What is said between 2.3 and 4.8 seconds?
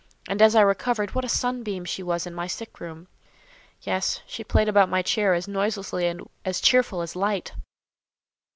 my sick room! Yes; she played